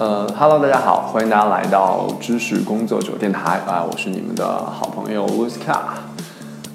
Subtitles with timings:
[0.00, 5.78] 呃，Hello，大家好，欢迎大家来到知识工作者电台啊，我是你们的好朋友 l u c a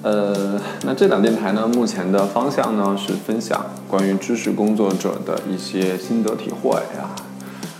[0.02, 7.18] 呃，那这档电台呢，目前的方向呢是分享关于知识工作者的一些心得体会啊，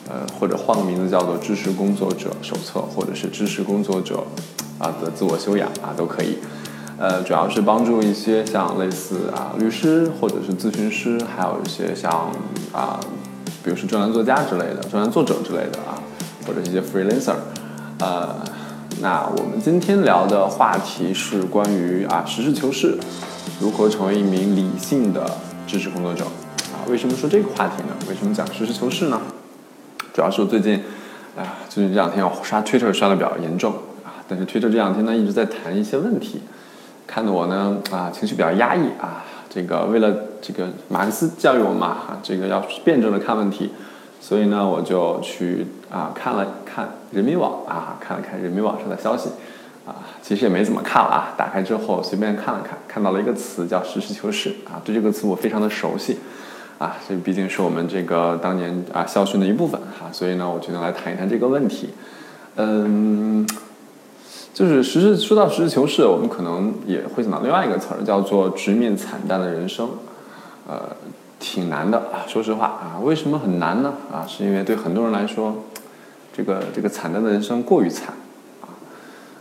[0.08, 4.24] 呃，或者换个名字叫做知识工作者手册，或者是知识工作者
[4.80, 6.38] 啊的自我修养啊，都可以。
[6.98, 12.32] 呃，主要是帮助一些像类似啊律师或者是咨询师，还有一些像
[12.72, 12.98] 啊。
[13.66, 15.98] 比如说专栏作家之类的，专栏作者之类的啊，
[16.46, 17.34] 或者一些 freelancer，
[17.98, 18.36] 呃，
[19.00, 22.96] 那我们今天聊的话题是关于啊实事求是，
[23.58, 25.28] 如何成为一名理性的
[25.66, 26.86] 知识工作者啊？
[26.88, 27.96] 为什么说这个话题呢？
[28.08, 29.20] 为什么讲实事求是呢？
[30.14, 30.76] 主要是我最近
[31.36, 33.72] 啊，最近这两天我刷 Twitter 刷的比较严重
[34.04, 36.40] 啊，但是 Twitter 这两天呢一直在谈一些问题，
[37.04, 39.24] 看得我呢啊情绪比较压抑啊。
[39.56, 43.70] 这个为了这个马克思教育我嘛，啊，这个要辩证的看问题，
[44.20, 49.30] 所以呢，我就去啊看了看人民网啊，看了看人民网上的消息，
[49.86, 56.18] 啊，其实也没怎么看了啊，打开之后随便看了看，看到了一个词叫实事求是啊，对这个词我非常的熟悉，
[56.76, 61.88] 啊，这毕竟是我们这个当年啊校训的一部分哈，所以呢，我决定来谈一谈这个问题，
[62.56, 63.46] 嗯。
[64.56, 69.86] 就是实事说到实事求是，我们可能也会想到另外一个词儿，叫做直面惨淡的人生，
[70.66, 70.96] 呃，
[71.38, 72.24] 挺难的啊。
[72.26, 73.92] 说实话啊，为什么很难呢？
[74.10, 75.54] 啊，是因为对很多人来说，
[76.34, 78.14] 这个这个惨淡的人生过于惨
[78.62, 78.72] 啊，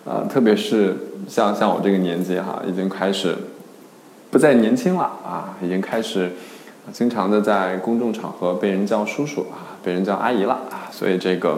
[0.03, 0.97] 呃，特别是
[1.29, 3.37] 像像我这个年纪哈，已经开始
[4.29, 6.33] 不再年轻了啊，已经开始
[6.91, 11.57] 经常的在公众场合被人叫叔叔啊，被人叫阿姨了啊，所以这个。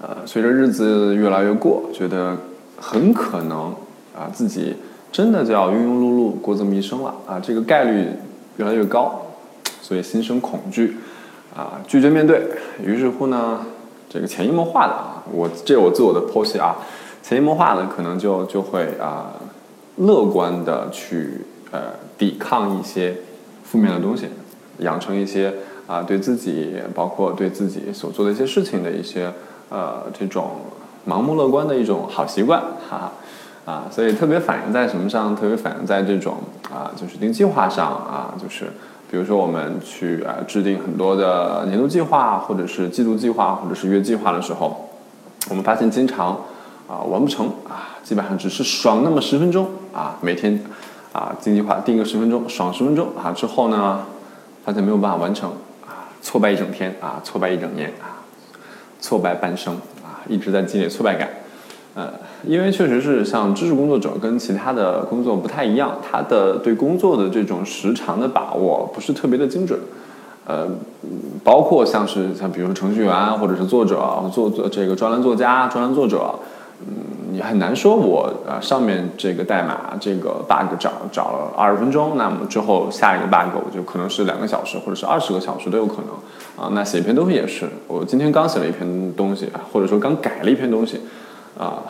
[0.00, 2.36] 呃，随着日子越来越过，觉得
[2.76, 3.74] 很可能
[4.16, 4.76] 啊，自己
[5.10, 8.06] 真的就要庸庸碌碌过这么一生了啊，这个概率
[8.58, 9.20] 越来越高，
[9.82, 10.98] 所以心生恐惧，
[11.56, 12.46] 啊，拒绝面对。
[12.80, 13.66] 于是乎呢，
[14.08, 16.76] 这个潜移默化的啊，我这我自我的剖析啊，
[17.20, 19.32] 潜移默化的可能就就会啊，
[19.96, 21.40] 乐观的去
[21.72, 21.80] 呃
[22.16, 23.16] 抵抗一些
[23.64, 24.26] 负面的东西，
[24.78, 25.52] 养成一些
[25.88, 29.32] 啊对自己包括对自己所做的一些事情的一些。
[29.70, 30.50] 呃，这种
[31.06, 33.12] 盲目乐观的一种好习惯，哈，
[33.64, 35.34] 啊，所以特别反映在什么上？
[35.36, 36.36] 特别反映在这种
[36.72, 38.72] 啊，就是定计划上啊，就是
[39.10, 44.88] 比如说我们去啊制定很多的年度计划，或者是季度计划，或者是月计划的时候，
[45.50, 46.28] 我们发现经常
[46.88, 50.62] 啊完不成啊，基本上只是爽那么十分钟啊，每天
[51.12, 54.00] 啊定计划定个十分钟，爽十分钟啊之后呢，
[54.64, 55.50] 发现没有办法完成
[55.86, 58.16] 啊，挫败一整天啊，挫败一整年啊。
[59.00, 61.28] 挫败半生啊，一直在积累挫败感，
[61.94, 62.12] 呃，
[62.44, 69.78] 因为确实是像知识工作者跟其他的工作不太一样，他的对工作的这种时长的把握不是特别的精准，
[70.46, 70.66] 呃，
[71.42, 76.34] 包括像是像比如说程序员或者是作者，做做这个专栏作家、专栏作者。
[76.80, 86.10] 嗯，你很难说，我呃上面这个代码这个 bug 找找了二十分钟，那么之后下一个 bug 我就可能是两个小时或者是二十个小时都有可能
[86.60, 86.68] 啊。
[86.74, 91.00] 那写一篇东西也是，我今天刚写了一篇东西，或者说刚改了一篇东西，
[91.56, 91.84] 啊，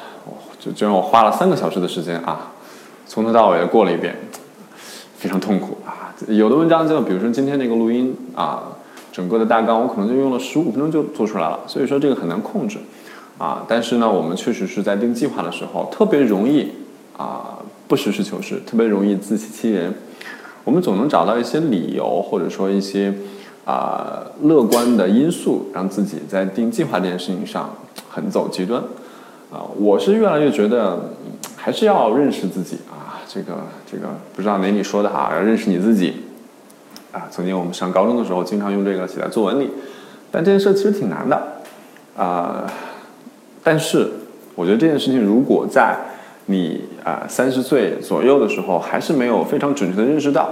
[0.61, 2.53] 就就让我花了三个小时的时间啊，
[3.07, 4.15] 从头到尾过了一遍，
[5.17, 6.13] 非常痛苦啊。
[6.27, 8.65] 有的文章就比如说今天那个录音啊，
[9.11, 12.77] 整个的大纲我可能就用了十五分钟就做出来了，所以说这个很难控制。
[13.39, 16.73] 啊，但是呢，我们确实是在定计划的时候特别容易
[17.17, 19.95] 啊，不实事求是，特别容易自欺欺人。
[20.65, 23.15] 我们总能找到一些理由，或者说一些
[23.65, 27.75] 啊乐观的因素，让自己在定计划这件事情上
[28.11, 28.83] 很走极端。
[29.53, 31.15] 啊，我是越来越觉得
[31.57, 33.23] 还是要认识自己啊。
[33.29, 33.55] 这个
[33.91, 36.25] 这个不知道哪里说的哈，要认识你自己。
[37.13, 39.71] 啊，曾经我们上高中的时候经常用这个写在作文里，
[40.31, 41.41] 但这件事其实挺难的
[42.17, 42.71] 啊。
[43.71, 44.09] 但是，
[44.55, 45.95] 我觉得这件事情如果在
[46.47, 50.49] 你啊三十岁左右的时候还是没有非常准确的认识到，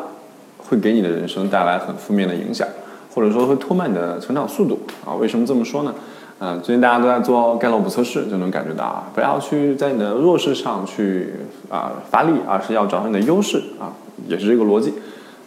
[0.59, 2.69] 会给你的人生带来很负面的影响，
[3.15, 5.15] 或者说会拖慢你的成长速度啊？
[5.15, 5.95] 为什么这么说呢？
[6.41, 11.33] 嗯，最近大家都在做盖洛普测试，就能感觉到啊，不要去在你的弱势上去
[11.71, 13.97] 啊发力，而是要找你的优势啊，
[14.29, 14.93] 也是这个逻辑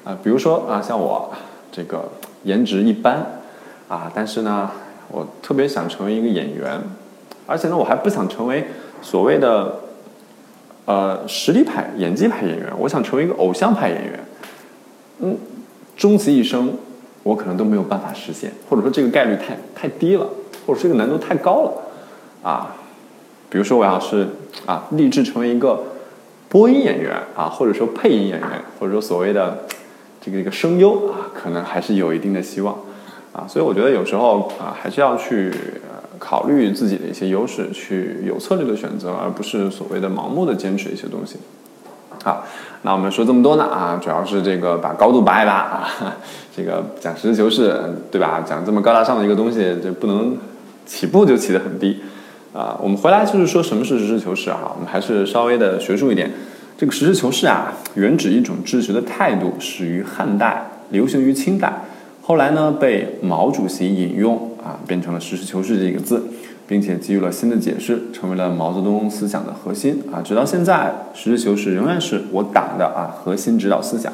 [0.04, 0.18] 啊。
[0.24, 1.32] 比如说啊，像我
[1.72, 2.10] 这个
[2.46, 3.24] 颜值一般
[3.88, 4.72] 啊，但是呢，
[5.10, 6.82] 我特别想成为一个演员。
[7.50, 8.68] 而且呢，我还不想成为
[9.02, 9.80] 所谓的
[10.86, 14.20] 呃实力派、演技派演员，我想成为一个偶像派演员。
[15.22, 15.36] 嗯，
[15.98, 16.72] 终其一生，
[17.24, 20.28] 我可能都没有办法实现，或者说这个概率太太低了，
[20.66, 21.72] 或者说这个难度太高了
[22.44, 22.76] 啊。
[23.50, 24.28] 比如说，我要是
[24.68, 25.82] 啊立志成为一个
[26.48, 28.48] 播音演员啊，或者说配音演员，
[28.80, 29.66] 或者说所谓的
[30.22, 32.78] 这个一个声优啊，可能还是有一定的希望
[33.34, 35.52] 啊，所以我觉得有时候啊，还是要去
[36.20, 41.38] 考虑自己的一些优势，去有策略的选择，而不是所谓的盲目的坚持一些东西。
[42.22, 42.46] 好，
[42.82, 45.90] 那我们说这么多呢啊，主要是这个把高度拔一拔啊，
[46.54, 47.82] 这个讲实事求是，
[48.12, 48.44] 对吧？
[48.46, 50.38] 讲这么高大上的一个东西，这不能
[50.86, 52.02] 起步就起得很低
[52.54, 52.78] 啊。
[52.84, 54.74] 我们回来就是说什么是实事求是啊？
[54.76, 56.30] 我们还是稍微的学术一点。
[56.78, 61.84] 这个实事求是啊，原指一种治学的态度，始于汉代，流行于清代，
[62.22, 66.24] 后来呢被毛主席引用啊，变成了实事求是这个字。
[66.70, 70.22] 并且给予了新的解释，成为了毛泽东思想的核心啊！
[70.22, 74.14] 直到现在，实事求是仍然是我党的啊核心指导思想。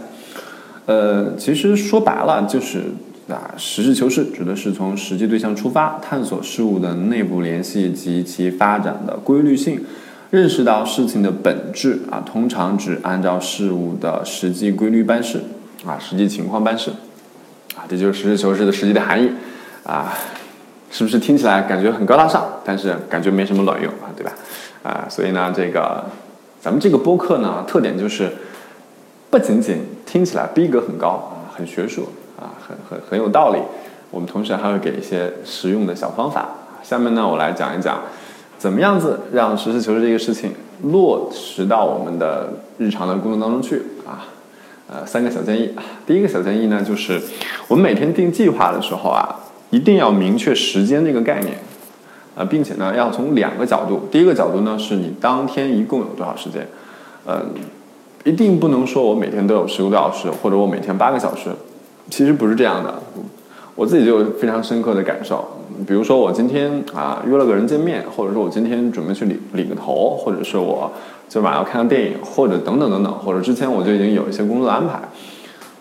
[0.85, 2.83] 呃，其实说白了就是
[3.27, 9.81] 啊，实事求是指的是从实际对象出发，探索事物的内部联系及其发展的规律性，
[10.31, 12.23] 认识到事情的本质啊。
[12.25, 15.41] 通常只按照事物的实际规律办事
[15.85, 16.91] 啊，实际情况办事
[17.75, 19.29] 啊，这就是实事求是的实际的含义
[19.85, 20.13] 啊。
[20.91, 24.31] 是不是听起来感觉很高大上，但是感觉没什么卵用啊，对吧？
[24.81, 26.05] 啊，所以呢，这个
[26.61, 28.31] 咱们这个播客呢，特点就是
[29.29, 32.07] 不仅仅听起来逼格很高啊，很学术
[32.39, 33.59] 啊，很很很有道理，
[34.09, 36.47] 我们同时还会给一些实用的小方法。
[36.81, 37.99] 下面呢，我来讲一讲
[38.57, 40.53] 怎么样子让实事求是这个事情
[40.83, 44.27] 落实到我们的日常的工作当中去啊。
[44.87, 45.75] 呃，三个小建议。
[46.07, 47.21] 第一个小建议呢，就是
[47.67, 49.41] 我们每天定计划的时候啊。
[49.75, 51.57] 一定要明确时间这个概念，
[52.33, 54.07] 啊，并且呢，要从两个角度。
[54.09, 56.65] 第一个角度呢，是你当天一共有多少时间，
[57.25, 57.41] 呃，
[58.23, 61.49] 一定不能说我每天都有十个小时，或者我每天八个小时，
[62.09, 63.01] 其实不是这样的。
[63.75, 65.43] 我自己就有非常深刻的感受。
[65.85, 70.89] 比如说我今天啊约了个人见面，或者说我今天准备去理理个头，或者是我
[71.27, 75.01] 今晚要看个电影，或者等等等等，或者之前我就已经有一些工作安排，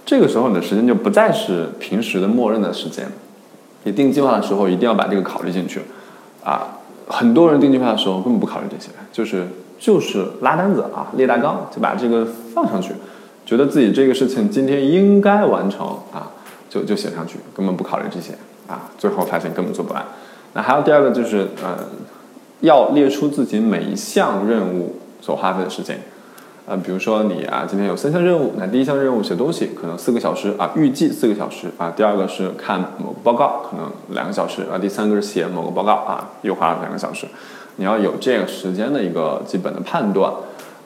[0.05, 3.07] 这个时候你的时间就不再是平时的默认的时间。
[3.85, 5.81] 你定计划的时候一定要把这个考虑进去，
[6.43, 9.47] 啊，很多人定计划的时候根本不考虑这些，就是
[9.79, 12.95] 就是拉单子啊，列大纲就把这个放上去，
[13.47, 16.33] 觉得自己这个事情今天应该完成啊，
[16.69, 18.33] 就就写上去，根本不考虑这些
[18.67, 20.05] 啊，最后发现根本做不完。
[20.55, 21.79] 那还有第二个就是呃，
[22.61, 26.01] 要列出自己每一项任务所花费的时间。
[26.67, 31.93] 呃，比如说你啊，今天有三项任务，那第一项任务写东西，可能四个小时啊，预计四个小时啊。
[31.95, 34.79] 第二个是看某个报告，可能两个小时啊。
[34.79, 37.27] 第三个是写某个报告啊，又花了两个小时。
[37.77, 40.33] 你要有这个时间的一个基本的判断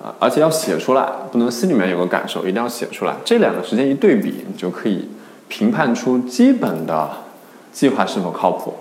[0.02, 3.14] 啊，而且要写出来，不能心里面有个感受，一定要写出来。
[3.24, 5.08] 这两个时间一对比，你就可以
[5.46, 7.08] 评判出基本的
[7.70, 8.74] 计划是否靠谱。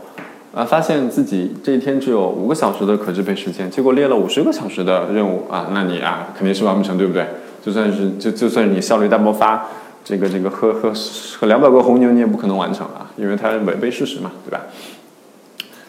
[0.57, 7.27] 啊，发现自己这一天只有五个小时的可支配时间，结果列了五十个小时的任务啊，那你啊肯定是完不成，对不对？
[7.63, 9.67] 就算是就就算是你效率大爆发，
[10.03, 10.91] 这个这个喝喝
[11.39, 14.61] 喝两百个红牛你也不可能完成啊，因为它违背事实嘛，对吧？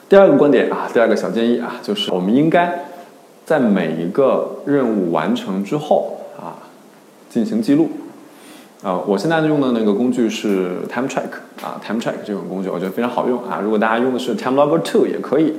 [0.06, 2.84] 第二个观点啊，第二个小建议啊，就是我们应该
[3.46, 6.60] 在每一个任务完成之后啊
[7.30, 7.88] 进行记录。
[8.80, 13.58] 啊，我现在用的那个工具是 Time Track 啊，Time Track 这种工具我觉得非常好用啊。
[13.60, 15.54] 如果大家用的是 Time Logger Two 也可以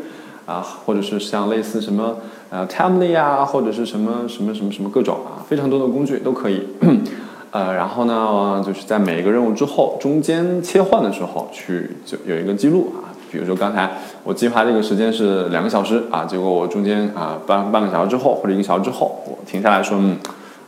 [0.45, 2.15] 啊，或者是像类似什么
[2.49, 6.65] 呃 Timely 啊，或者是什么什么什么什么各种啊，非常多的工具都可以。
[7.51, 13.11] 呃，然后呢，就是在每一个任务之后中间切换的时候去就有一个记录啊。
[13.29, 20.15] 比如说刚才我计划这个时间是两个小时啊，结果我中间啊半半个小时之后或者一个小时之后我停下来说嗯。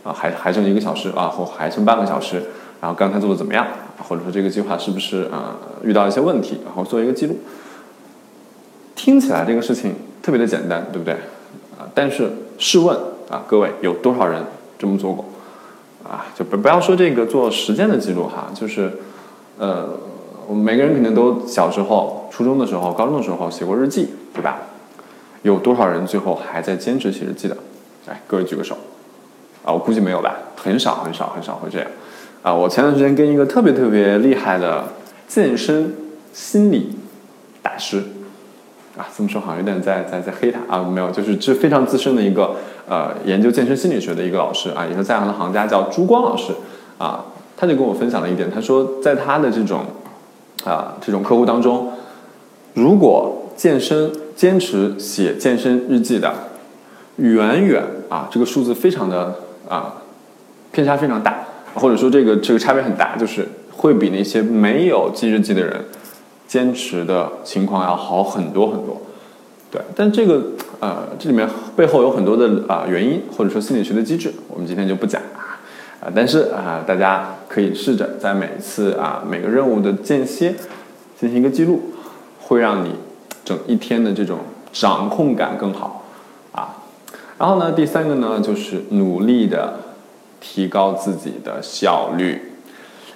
[0.03, 2.43] 啊，还还剩一个小时啊，或还剩半个小时，
[2.81, 3.67] 然后刚才做的怎么样？
[4.07, 6.59] 或者说这个计划是不是啊遇到一些问题？
[6.65, 7.37] 然后做一个记录。
[8.95, 11.13] 听起来这个事情特别的简单，对不对？
[11.79, 12.95] 啊，但是试问
[13.29, 14.43] 啊，各位有多少人
[14.77, 15.25] 这么做过？
[16.03, 18.91] 啊，就不不要说这个做时间的记录哈，就是
[19.57, 19.89] 呃，
[20.47, 24.59] 我们每个人肯定都小时候、初中的时候、高中的时候写过日记，对吧？
[25.43, 27.55] 有多少人最后还在坚持写日记的？
[28.07, 28.75] 来，各位举个手。
[29.63, 31.87] 啊，我估计没有吧，很少很少很少会这样。
[32.41, 34.83] 啊，我前段时间跟一个特别特别厉害的
[35.27, 35.93] 健身
[36.33, 36.97] 心理
[37.61, 37.99] 大师，
[38.97, 42.55] 啊，这么说好像有点在在在黑他啊，没有，就是这非常资深的一个
[42.89, 46.51] 呃研究健身心理学的一个老师啊，也是在行的行家，叫朱光老师
[46.97, 47.25] 啊，
[47.55, 49.81] 他就跟我分享了一点，他说在他的这种
[50.65, 51.91] 啊这种客户当中，
[52.73, 56.33] 如果健身坚持写健身日记的，
[57.17, 59.35] 远远啊这个数字非常的。
[59.71, 59.93] 啊，
[60.73, 65.85] 偏差非常大，或者说这个这个差别很大，就是会比那些没有记日记的人
[66.45, 69.01] 坚持的情况要好很多很多。
[69.71, 70.43] 对，但这个
[70.81, 71.47] 呃，这里面
[71.77, 75.55] 背后有很多的啊原因，或者说心理学的机制，我们今天就不讲啊。
[76.01, 80.53] 啊，但是啊，大家可以试着在每次啊每个任务的间歇
[81.17, 81.81] 进行一个记录，
[82.41, 82.95] 会让你
[83.45, 84.39] 整一天的这种
[84.73, 86.00] 掌控感更好。
[87.41, 89.73] 然后呢，第三个呢，就是努力的
[90.39, 92.39] 提高自己的效率。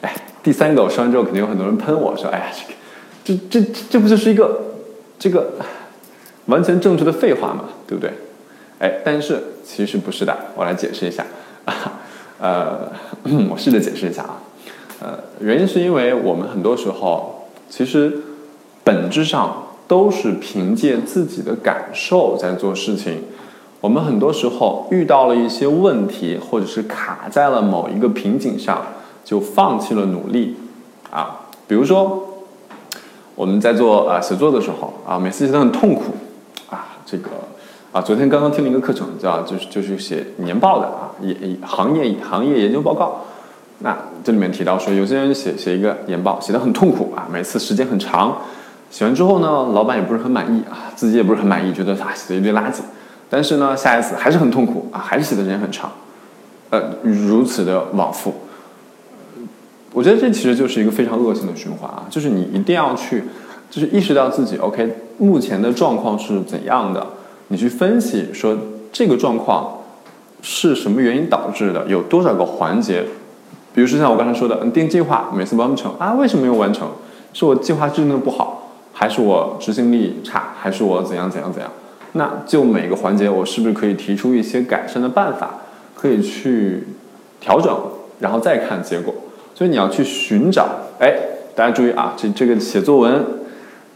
[0.02, 2.46] 哎，第三个我说完之后，肯定有很多人喷我说：“哎呀，
[3.24, 4.60] 这个，这这这不就是一个
[5.20, 5.52] 这个
[6.48, 8.12] 完全正确的废话嘛，对不对？”
[8.82, 11.24] 哎，但是其实不是的，我来解释一下
[11.66, 11.76] 啊。
[12.40, 12.92] 呃，
[13.52, 14.42] 我试着解释一下啊。
[15.02, 18.12] 呃，原因是因为我们很多时候其实
[18.84, 23.22] 本质上都是凭借自己的感受在做事情。
[23.86, 28.82] 我们很多时候遇到了一些问题，或者是卡在了某一个瓶颈上。
[29.24, 30.56] 就放弃了努力，
[31.10, 32.44] 啊，比如说
[33.34, 36.14] 我们在做啊写作的时候啊，每次写都很痛苦，
[36.70, 37.32] 啊，这个
[37.92, 43.22] 啊，昨天刚刚听了一个课程，叫就是就是写年报的啊，业行业行业研究报告，
[43.80, 48.38] 那这里面提到说，有些人写写一个年报写的很痛苦啊，每次时间很长，
[48.92, 52.82] 写完之后呢，老板也不是很满意啊，自己也不是很满意，觉得啊写的一堆垃圾，
[53.30, 55.92] 但是呢，下一次还是很痛苦啊，还是写的时间很长，
[56.70, 58.34] 呃，如此的往复。
[59.94, 62.06] 我觉得这其实就是一个非常恶性的循环啊！
[62.10, 63.24] 就是你一定要去，
[63.72, 67.08] 就是意识到自己 OK 目前的状况是怎样的，
[67.48, 68.58] 你去分析说
[68.92, 69.80] 这个状况
[70.42, 73.06] 是什么原因导致的，有多少个环节，
[73.74, 76.90] 比如说像我刚才说的，定计划每次完不成啊，为什么没有完成？
[77.32, 81.72] 是我计划制定的不好，还是我执行力差，还是我怎样怎样怎样？
[82.18, 85.62] 那就每个环节我是不是可以提出一些改善的办法，
[85.94, 86.84] 可以去
[87.42, 87.78] 调整，
[88.20, 89.14] 然后再看结果。
[89.54, 90.66] 所以你要去寻找，
[91.00, 91.14] 哎，
[91.54, 93.24] 大家注意啊，这这个写作文，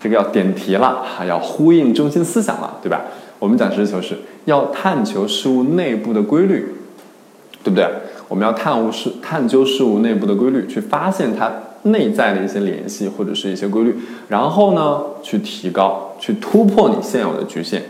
[0.01, 3.01] 这个要点题了，还要呼应中心思想了，对吧？
[3.39, 6.75] 我们讲实事求是，要探求事物内部的规律，
[7.63, 7.87] 对不对？
[8.27, 11.51] 我们要探物事，探究事物内部的规律，去发现它
[11.83, 13.95] 内在的一些联系或者是一些规律，
[14.27, 17.83] 然后呢，去提高，去突破你现有的局限，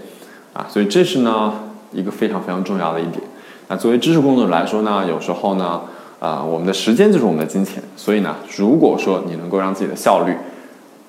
[0.53, 1.53] 啊，所以这是呢
[1.91, 3.21] 一个非常非常重要的一点。
[3.67, 5.81] 那作为知识工作者来说呢，有时候呢。
[6.19, 10.35] 啊，我们的时间就是我们的金钱，所以呢，如果说你能够让自己的效率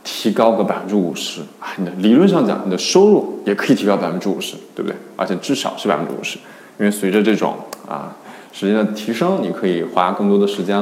[0.04, 4.96] 提高个百分之五十啊，你的理论上讲，你的收入也可以提高百分之五十，对不对？
[5.16, 6.38] 而且至少是百分之五十，
[6.78, 7.56] 因为随着这种
[7.88, 8.14] 啊
[8.52, 10.80] 时间的提升，你可以花更多的时间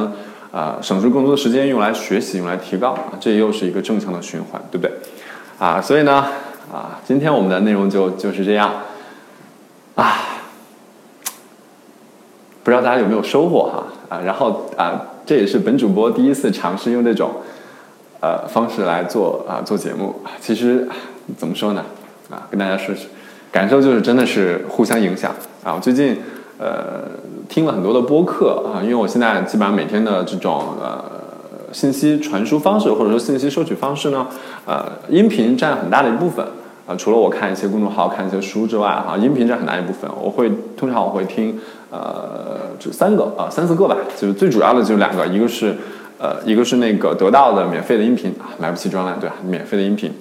[0.52, 4.92] 啊，省出更多的时间用来学习，用来提高，啊这又是一个正向的循环，对不对？
[5.58, 6.26] 啊，所以呢，
[6.72, 8.72] 啊，今天我们的内容就就是这样
[9.94, 10.18] 啊。
[12.62, 13.84] 不知道大家有没有收获哈
[14.14, 17.30] 啊，然后啊，这也是本主播第一次尝试用这种
[18.20, 20.14] 呃方式来做啊做节目。
[20.38, 20.86] 其实
[21.38, 21.82] 怎么说呢
[22.28, 22.94] 啊，跟大家说，
[23.50, 25.34] 感受就是真的是互相影响
[25.64, 25.72] 啊。
[25.74, 26.18] 我最近
[26.58, 27.08] 呃
[27.48, 31.02] 听了很多的播客啊，因为我现在基本上每天的这种呃
[31.72, 34.26] 信息传输方式或者说信息收取方式呢，
[34.66, 36.46] 呃，音频占很大的一部分
[36.88, 36.96] 啊。
[36.96, 40.10] 除了我看一些公众号、看一些书之外哈，音频占很大一部分。
[40.20, 41.60] 我会通常我会听。
[41.90, 45.74] 呃，这三个啊，三四个吧，就是最主要的就是两个，一个是
[46.18, 49.36] 呃，一个是那个得到的免费的音频啊，买不起专栏对吧？
[49.42, 50.12] 免费的音频，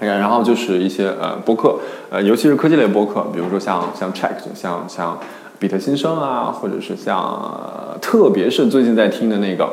[0.00, 1.78] 然后就是一些呃播客，
[2.10, 5.16] 呃，尤其是科技类播客，比如说像像 Check，像像
[5.60, 9.68] 比特新生啊，或者是像，特别是最近在听的那个，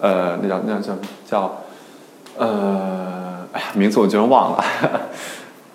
[0.00, 0.92] 呃，那叫那叫
[1.28, 1.58] 叫，
[2.38, 4.64] 呃，哎呀，名字我居然忘了。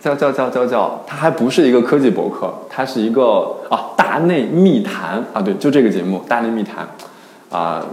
[0.02, 6.88] 叫叫叫叫叫，它还不是一个科技博客，它是一个啊大内密谈啊，对，就这个节目大内密谈，
[7.50, 7.84] 啊，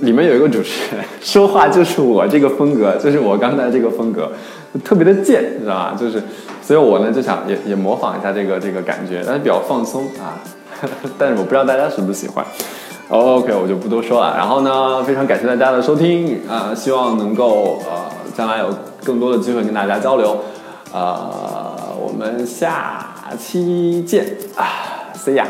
[0.00, 4.32] 里面有一个主持人 说话就是我这个风格，就是我刚才这个风格，
[4.84, 5.96] 特别的贱，你知道吧？
[5.96, 6.20] 就是，
[6.60, 10.34] 所以我呢就想也也模仿一下这个这个感觉，但是比较放松啊，
[11.16, 12.44] 但是我不知道大家喜不喜欢。
[13.08, 14.36] OK，我就不多说了。
[14.36, 20.38] 然后呢，非常感谢大家的收听啊，希望能够呃将来有更多的机会跟大家交流。
[20.92, 24.66] 呃，我们下期见啊
[25.14, 25.46] ，See ya。